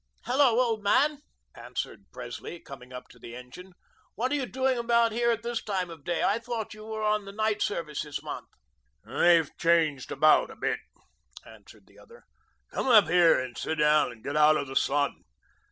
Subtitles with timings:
[0.23, 1.19] "Hello, old man,"
[1.53, 3.73] answered Presley, coming up to the engine.
[4.15, 6.23] "What are you doing about here at this time of day?
[6.23, 8.49] I thought you were on the night service this month."
[9.05, 10.79] "We've changed about a bit,"
[11.45, 12.23] answered the other.
[12.71, 15.21] "Come up here and sit down, and get out of the sun.